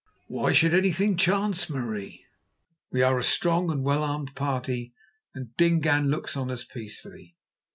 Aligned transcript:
"Why 0.25 0.51
should 0.51 0.73
anything 0.73 1.15
chance, 1.15 1.69
Marie? 1.69 2.25
We 2.91 3.03
are 3.03 3.19
a 3.19 3.23
strong 3.23 3.69
and 3.69 3.83
well 3.83 4.01
armed 4.03 4.33
party, 4.35 4.95
and 5.35 5.55
Dingaan 5.57 6.09
looks 6.09 6.35
on 6.35 6.49
us 6.49 6.63
peacefully." 6.65 7.35